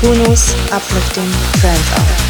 Kuno's 0.00 0.54
Uplifting 0.72 1.30
Trance 1.60 1.92
Hour. 1.98 2.29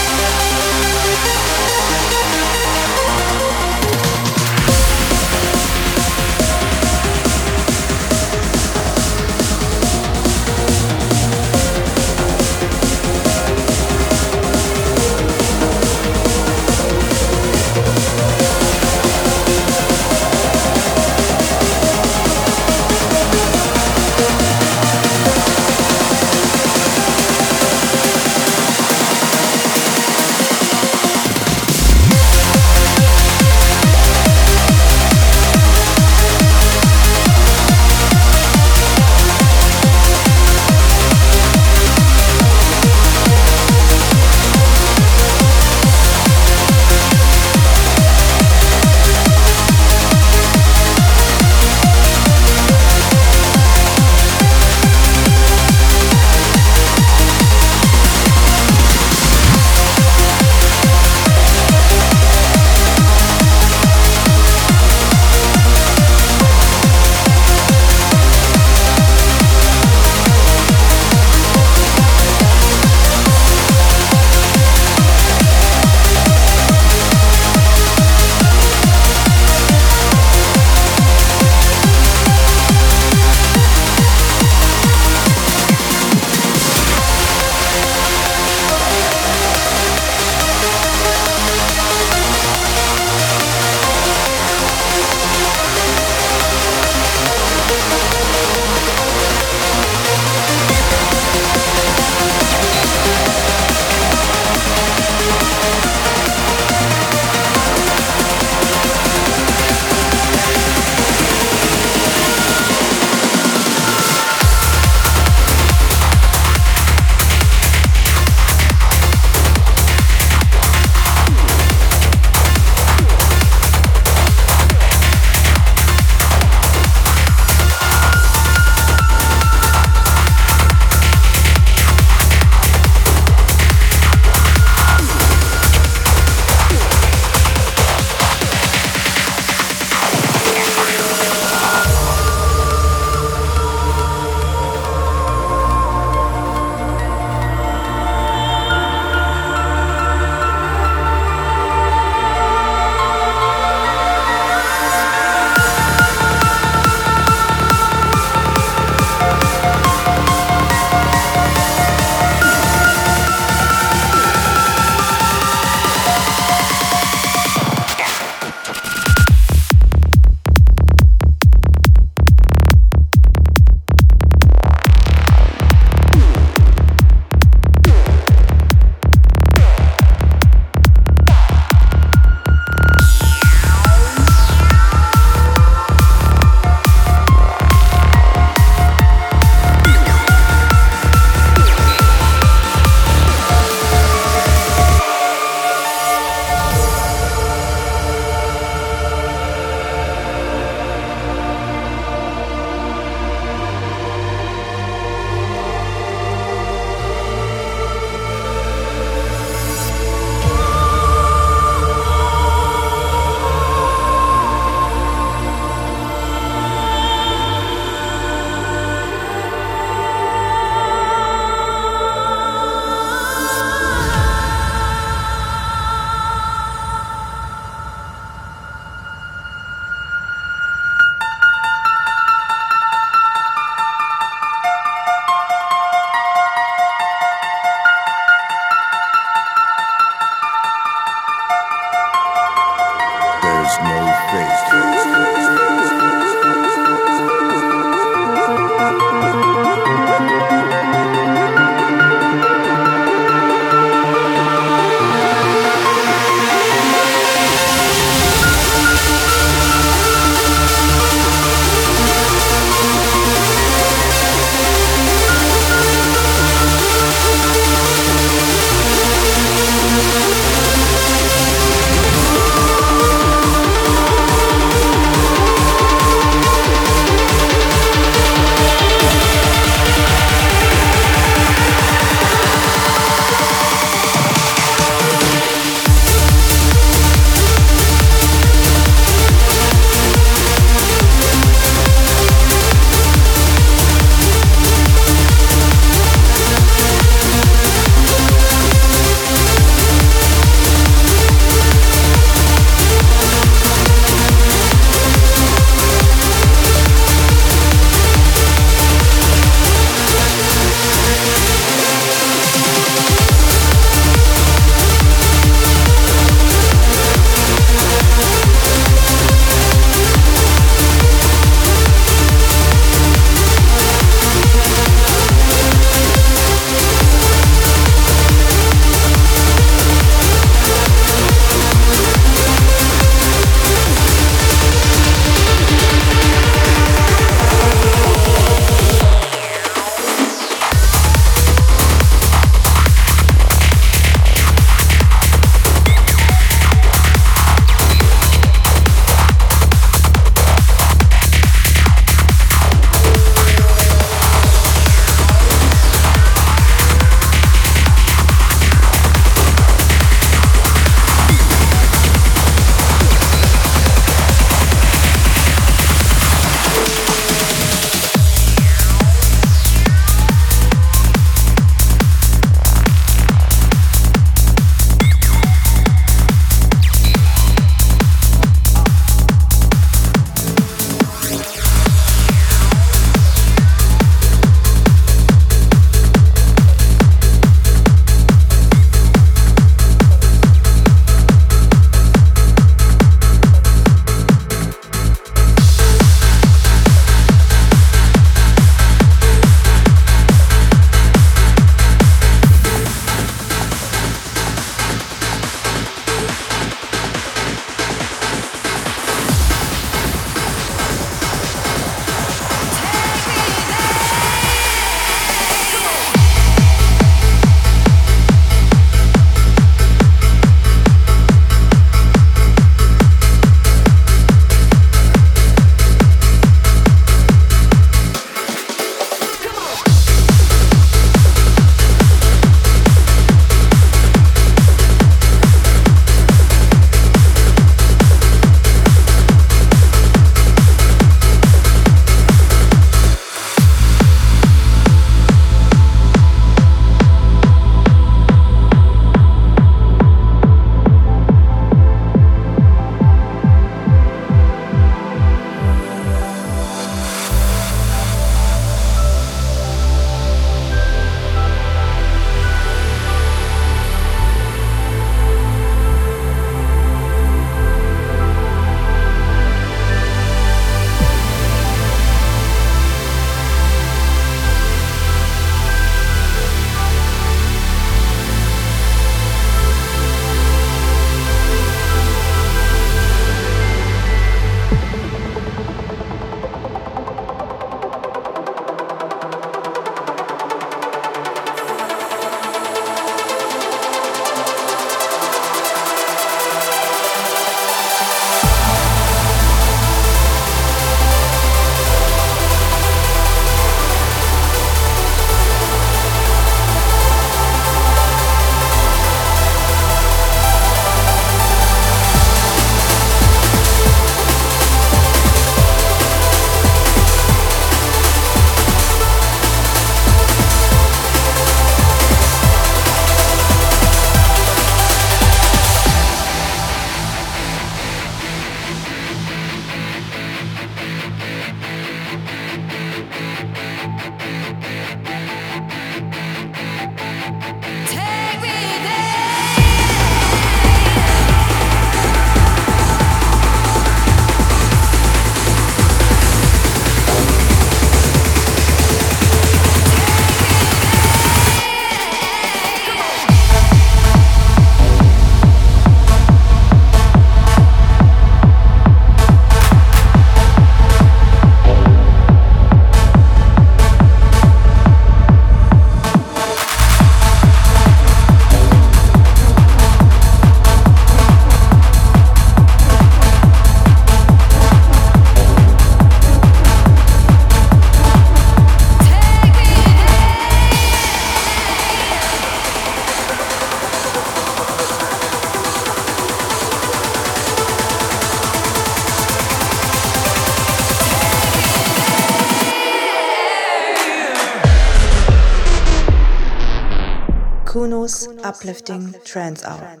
Uplifting 598.61 599.15
Trance 599.23 599.63
Hour. 599.65 600.00